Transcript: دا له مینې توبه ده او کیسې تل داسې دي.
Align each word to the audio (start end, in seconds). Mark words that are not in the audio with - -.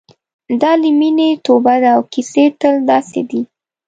دا 0.61 0.71
له 0.81 0.89
مینې 0.99 1.29
توبه 1.45 1.75
ده 1.83 1.89
او 1.95 2.01
کیسې 2.13 2.45
تل 2.59 2.75
داسې 2.91 3.21
دي. 3.29 3.41